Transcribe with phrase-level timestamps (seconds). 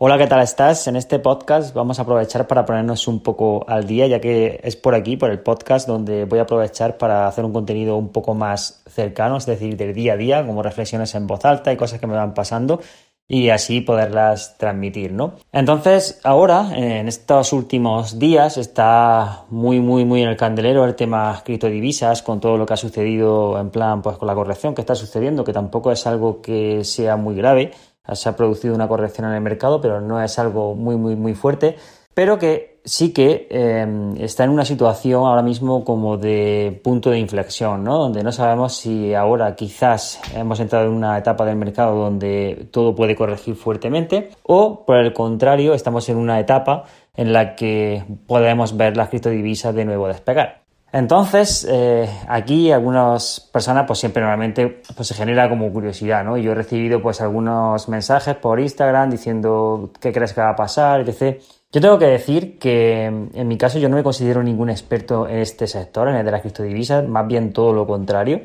[0.00, 0.86] Hola, ¿qué tal estás?
[0.86, 4.76] En este podcast vamos a aprovechar para ponernos un poco al día, ya que es
[4.76, 8.32] por aquí, por el podcast, donde voy a aprovechar para hacer un contenido un poco
[8.32, 11.98] más cercano, es decir, del día a día, como reflexiones en voz alta y cosas
[11.98, 12.80] que me van pasando
[13.26, 15.34] y así poderlas transmitir, ¿no?
[15.52, 21.42] Entonces, ahora, en estos últimos días, está muy, muy, muy en el candelero el tema
[21.44, 24.94] criptodivisas, con todo lo que ha sucedido en plan, pues con la corrección que está
[24.94, 27.72] sucediendo, que tampoco es algo que sea muy grave,
[28.14, 31.34] se ha producido una corrección en el mercado, pero no es algo muy, muy, muy
[31.34, 31.76] fuerte,
[32.14, 37.18] pero que sí que em, está en una situación ahora mismo como de punto de
[37.18, 37.98] inflexión, ¿no?
[37.98, 42.94] Donde no sabemos si ahora quizás hemos entrado en una etapa del mercado donde todo
[42.94, 46.84] puede corregir fuertemente o por el contrario estamos en una etapa
[47.14, 50.67] en la que podemos ver las criptodivisas de nuevo despegar.
[50.98, 56.36] Entonces, eh, aquí algunas personas, pues siempre normalmente pues se genera como curiosidad, ¿no?
[56.36, 60.56] Y yo he recibido pues algunos mensajes por Instagram diciendo qué crees que va a
[60.56, 61.40] pasar, etc.
[61.70, 65.38] Yo tengo que decir que en mi caso yo no me considero ningún experto en
[65.38, 68.40] este sector, en el de las criptodivisas, más bien todo lo contrario.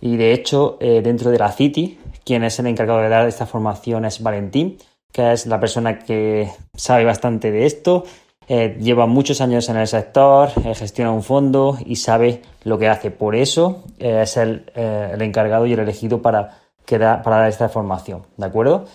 [0.00, 3.44] Y de hecho, eh, dentro de la City, quien es el encargado de dar esta
[3.44, 4.78] formación es Valentín,
[5.12, 8.04] que es la persona que sabe bastante de esto
[8.50, 12.88] eh, lleva muchos años en el sector, eh, gestiona un fondo y sabe lo que
[12.88, 13.10] hace.
[13.10, 16.58] Por eso eh, es el, encargado y el elegido para,
[16.90, 18.22] dar esta formación.
[18.38, 18.86] ¿De acuerdo?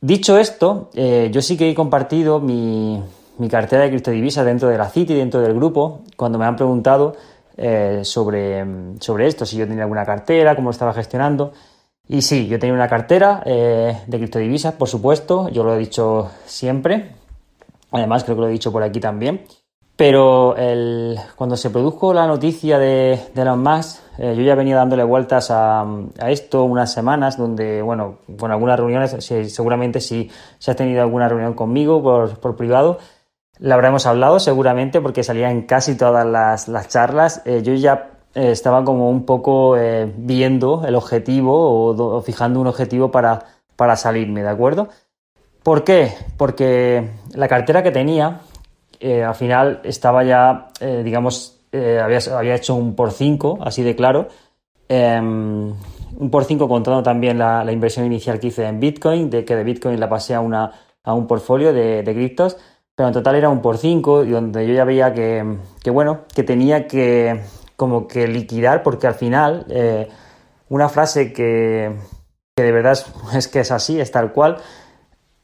[0.00, 3.02] Dicho esto, yo sí que he compartido mi,
[3.50, 7.16] cartera de criptodivisas dentro de la City, dentro del grupo, cuando me han preguntado
[8.02, 8.64] sobre,
[9.00, 11.52] sobre esto, si yo tenía alguna cartera, cómo lo estaba gestionando.
[12.06, 17.17] Y sí, yo tenía una cartera de criptodivisas, por supuesto, yo lo he dicho siempre,
[17.90, 19.44] Además, creo que lo he dicho por aquí también.
[19.96, 20.54] Pero
[21.34, 25.48] cuando se produjo la noticia de, de Elon Musk, eh, yo ya venía dándole vueltas
[25.50, 25.86] a,
[26.28, 29.16] esto unas semanas, donde, bueno, con algunas reuniones,
[29.52, 30.28] seguramente si,
[30.58, 32.98] se ha tenido alguna reunión conmigo por, privado,
[33.58, 37.42] la habremos hablado seguramente porque salía en casi todas las, charlas.
[37.44, 39.76] Eh, yo ya eh, estaba como un poco
[40.16, 43.44] viendo el objetivo o, fijando un objetivo para,
[43.76, 44.88] para salirme, ¿de acuerdo?
[45.62, 46.14] ¿Por qué?
[46.36, 48.40] Porque la cartera que tenía
[49.00, 53.94] eh, al final estaba ya, eh, digamos, eh, había, hecho un por 5, así de
[53.94, 54.28] claro.
[54.88, 55.72] Em,
[56.18, 59.64] un por 5 contando también la, inversión inicial que hice en Bitcoin, de que de
[59.64, 60.72] Bitcoin la pasé a, una,
[61.04, 62.56] a un portfolio de, criptos,
[62.94, 65.44] pero en total era un por 5 y donde yo ya veía que,
[65.90, 67.42] bueno, que tenía que
[67.76, 69.66] como que liquidar porque al final
[70.68, 71.94] una frase que,
[72.56, 72.98] de verdad
[73.34, 74.56] es que es así, es tal cual,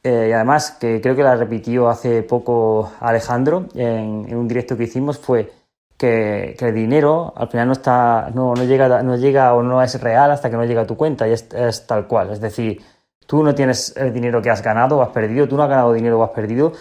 [0.05, 4.83] eh, y además, que creo que la repitió hace poco Alejandro en, un directo que
[4.83, 5.51] hicimos, fue
[5.97, 10.29] que, el dinero al final no, está, no, llega, no llega o no es real
[10.29, 12.29] hasta que no llega a tu cuenta y es, tal cual.
[12.29, 12.83] Es decir,
[13.25, 15.91] tú no tienes el dinero que has ganado o has perdido, tú no has ganado
[15.91, 16.73] dinero o has perdido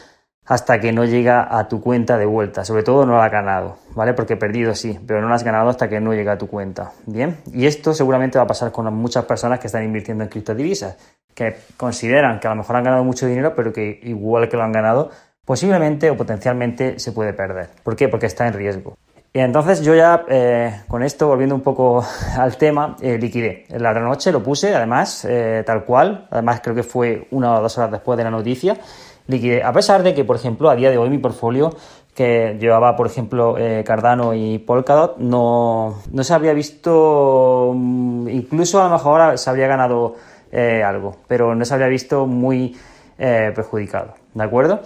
[0.46, 2.64] hasta que no llega a tu cuenta de vuelta.
[2.64, 4.12] Sobre todo no lo has ganado, ¿vale?
[4.14, 6.92] Porque perdido sí, pero no lo has ganado hasta que no llega a tu cuenta.
[7.06, 10.96] Bien, y esto seguramente va a pasar con muchas personas que están invirtiendo en criptodivisas
[11.34, 14.62] que consideran que a lo mejor han ganado mucho dinero, pero que igual que lo
[14.62, 15.10] han ganado,
[15.44, 17.68] posiblemente o potencialmente se puede perder.
[17.82, 18.08] ¿Por qué?
[18.08, 18.96] Porque está en riesgo.
[19.32, 22.06] Y entonces yo ya eh, con esto, volviendo un poco
[22.38, 23.66] al tema, eh, liquidé.
[23.70, 27.76] La noche lo puse, además, eh, tal cual, además creo que fue una o dos
[27.76, 28.76] horas después de la noticia,
[29.26, 29.62] liquidé.
[29.62, 31.74] A pesar de que, por ejemplo, a día de hoy mi portfolio
[32.14, 38.84] que llevaba, por ejemplo, Cardano y Polkadot, no, no se había visto, mm, incluso a
[38.84, 40.14] lo mejor se habría ganado
[40.56, 42.76] eh, algo, pero no se habría visto muy
[43.18, 44.82] eh, perjudicado, ¿de acuerdo?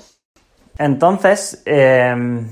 [0.78, 2.48] Entonces, em,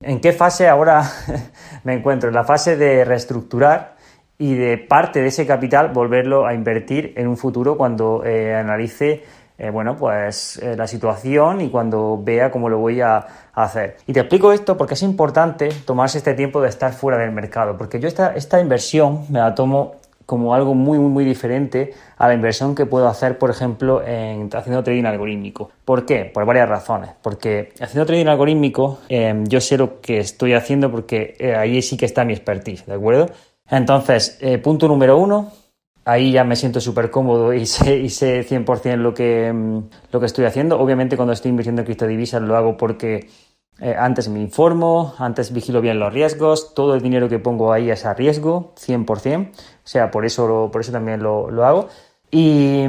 [0.00, 1.02] ¿en qué fase ahora
[1.84, 2.30] me encuentro?
[2.30, 3.96] En la fase de reestructurar
[4.38, 8.22] y de parte de ese capital volverlo a invertir en un futuro cuando
[9.58, 13.98] eh, bueno, pues la situación y cuando vea cómo lo voy a, hacer.
[14.08, 17.78] Y te explico esto porque es importante tomarse este tiempo de estar fuera del mercado,
[17.78, 19.94] porque yo esta, esta inversión me la tomo
[20.26, 24.48] como algo muy, muy, muy diferente a la inversión que puedo hacer, por ejemplo, en
[24.54, 25.70] haciendo trading algorítmico.
[25.84, 26.24] ¿Por qué?
[26.24, 27.10] Por varias razones.
[27.22, 31.96] Porque haciendo trading algorítmico, em, yo sé lo que estoy haciendo porque eh, ahí sí
[31.96, 33.28] que está mi expertise, ¿de acuerdo?
[33.68, 35.52] Entonces, eh, punto número uno,
[36.04, 40.20] ahí ya me siento súper cómodo y sé, y sé 100% lo que, em, lo
[40.20, 40.78] que estoy haciendo.
[40.78, 43.28] Obviamente, cuando estoy invirtiendo en criptodivisas lo hago porque
[43.80, 47.90] Eh, antes me informo, antes vigilo bien los riesgos, todo el dinero que pongo ahí
[47.90, 49.52] es a riesgo, 100%, o
[49.82, 51.88] sea, por eso, por eso también lo, hago.
[52.30, 52.86] Y,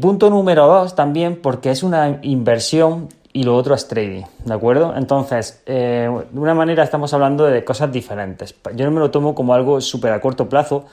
[0.00, 4.94] punto número dos también, porque es una inversión y lo otro es trading, ¿de acuerdo?
[4.96, 8.54] Entonces, eh, de una manera estamos hablando de cosas diferentes.
[8.74, 10.86] Yo no me lo tomo como algo súper a corto plazo,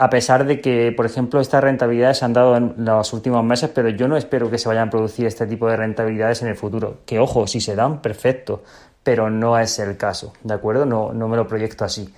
[0.00, 3.68] a pesar de que, por ejemplo, estas rentabilidades se han dado en los últimos meses,
[3.74, 6.54] pero yo no espero que se vayan a producir este tipo de rentabilidades en el
[6.54, 6.98] futuro.
[7.04, 8.62] Que ojo, si se dan, perfecto,
[9.02, 10.86] pero no es el caso, ¿de acuerdo?
[10.86, 12.14] No, no me lo proyecto así.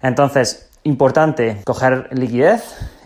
[0.00, 2.62] Entonces, importante coger liquidez,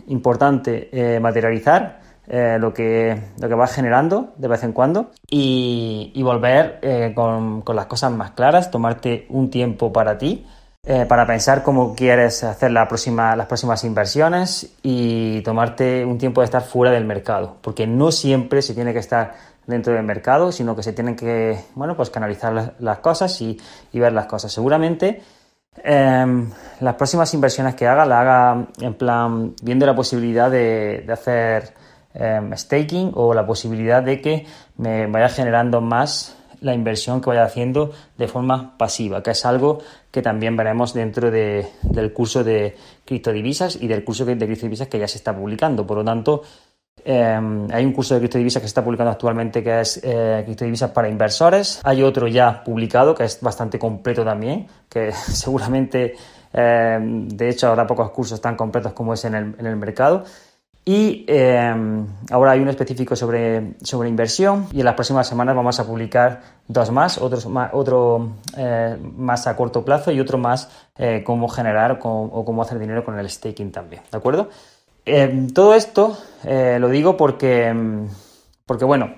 [0.06, 6.22] importante eh, materializar eh, lo, que, lo que vas generando de vez en cuando y,
[6.22, 10.46] volver eh, con, con las cosas más claras, tomarte un tiempo para ti
[10.86, 16.62] eh, para pensar cómo quieres hacer las próximas inversiones y tomarte un tiempo de estar
[16.62, 19.32] fuera del mercado, porque no siempre se tiene que estar
[19.66, 23.58] dentro del mercado, sino que se tienen que, bueno, pues canalizar las, cosas y,
[23.94, 24.52] ver las cosas.
[24.52, 25.22] Seguramente
[25.82, 26.50] em,
[26.80, 31.72] las próximas inversiones que haga, la haga en plan viendo la posibilidad de, hacer
[32.12, 34.46] em, staking o la posibilidad de que
[34.76, 39.78] me vaya generando más la inversión que vaya haciendo de forma pasiva, que es algo
[40.10, 45.06] que también veremos dentro del curso de criptodivisas y del curso de criptodivisas que ya
[45.06, 45.86] se está publicando.
[45.86, 46.42] Por lo tanto,
[47.04, 50.90] em, hay un curso de criptodivisas que se está publicando actualmente que es eh, criptodivisas
[50.90, 51.80] para inversores.
[51.84, 56.14] Hay otro ya publicado que es bastante completo también, que seguramente,
[56.52, 60.24] em, de hecho, habrá pocos cursos tan completos como es en el mercado.
[60.86, 65.80] Y em, ahora hay uno específico sobre, sobre inversión y en las próximas semanas vamos
[65.80, 71.22] a publicar dos más, otros otro eh, más a corto plazo y otro más eh,
[71.24, 74.50] cómo generar o cómo hacer dinero con el staking también, ¿de acuerdo?
[75.06, 78.06] Em, todo esto eh, lo digo porque, em,
[78.66, 79.14] porque bueno,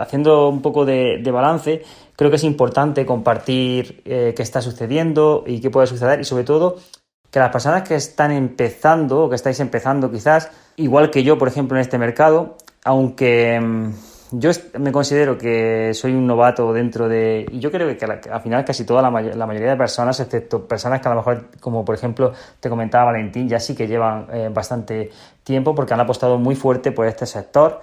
[0.00, 1.82] haciendo un poco de, de, balance,
[2.16, 6.76] creo que es importante compartir qué está sucediendo y qué puede suceder y sobre todo
[7.32, 11.48] que las personas que están empezando o que estáis empezando quizás, igual que yo, por
[11.48, 13.90] ejemplo, en este mercado, aunque mm,
[14.32, 17.46] yo me considero que soy un novato dentro de...
[17.50, 21.08] Y yo creo que al final casi toda la, mayoría de personas, excepto personas que
[21.08, 25.10] a lo mejor, como por ejemplo te comentaba Valentín, ya sí que llevan eh, bastante
[25.42, 27.80] tiempo porque han apostado muy fuerte por este sector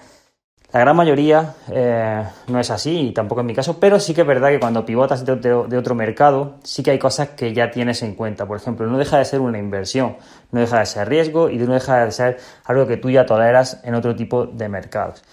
[0.72, 4.22] la gran mayoría eh, no es así, y tampoco en mi caso, pero sí que
[4.22, 8.04] es verdad que cuando pivotas de, otro mercado, sí que hay cosas que ya tienes
[8.04, 8.46] en cuenta.
[8.46, 10.18] Por ejemplo, no deja de ser una inversión,
[10.52, 13.82] no deja de ser riesgo y no deja de ser algo que tú ya toleras
[13.84, 15.24] en otro tipo de mercados.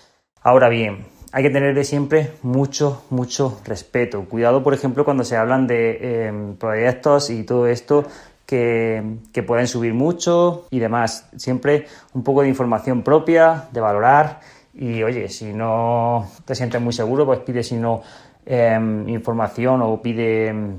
[0.40, 4.24] Ahora bien, hay que tenerle siempre mucho, mucho respeto.
[4.24, 8.06] Cuidado, por ejemplo, cuando se hablan de eh, proyectos y todo esto
[8.46, 11.28] que, que, pueden subir mucho y demás.
[11.36, 14.40] Siempre un poco de información propia, de valorar
[14.78, 18.02] y oye, si no te sientes muy seguro, pues pide si no
[18.44, 20.78] em, información o pide em,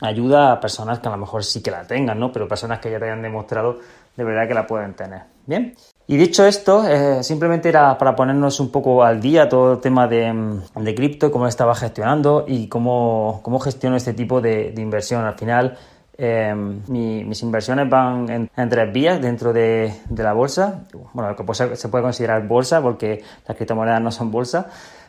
[0.00, 2.32] ayuda a personas que a lo mejor sí que la tengan, ¿no?
[2.32, 3.78] Pero personas que ya te hayan demostrado
[4.16, 5.22] de verdad que la pueden tener.
[5.46, 5.74] Bien.
[6.08, 10.08] Y dicho esto, eh, simplemente era para ponernos un poco al día todo el tema
[10.08, 15.24] de, em, de cripto, cómo estaba gestionando y cómo, cómo gestiono este tipo de inversión.
[15.24, 15.78] Al final,
[16.22, 20.82] Em, mis inversiones van en, tres vías dentro de, la bolsa.
[21.14, 24.68] Bueno, que se puede considerar bolsa porque las criptomonedas no son bolsa.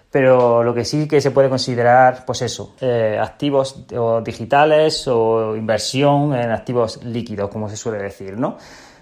[0.10, 3.86] Pero lo que sí que se puede considerar, pues eso, eh, activos
[4.24, 8.58] digitales o inversión en activos líquidos, como se suele decir, ¿no?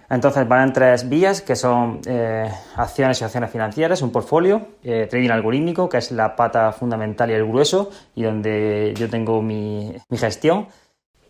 [0.09, 5.07] Entonces van en tres vías, que son eh, acciones y acciones financieras, un portfolio, eh,
[5.09, 9.93] trading algorítmico, que es la pata fundamental y el grueso, y donde yo tengo mi,
[10.09, 10.67] mi gestión.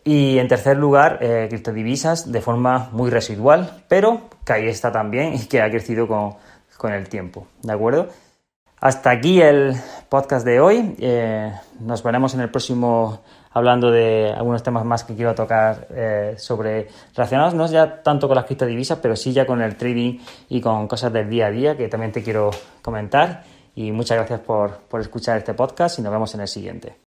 [0.04, 5.34] Y en tercer lugar, eh, criptodivisas de forma muy residual, pero que ahí está también
[5.34, 6.36] y que ha crecido con,
[6.92, 7.46] el tiempo.
[7.62, 8.08] ¿De acuerdo?
[8.80, 9.74] Hasta aquí el
[10.08, 10.96] podcast de hoy.
[10.98, 16.34] Eh, nos veremos en el próximo hablando de algunos temas más que quiero tocar eh,
[16.38, 20.60] sobre relacionados no ya tanto con las criptodivisas, pero sí ya con el trading y
[20.60, 23.44] con cosas del día a día que también te quiero comentar.
[23.74, 27.09] Y muchas gracias por, por escuchar este podcast y nos vemos en el siguiente.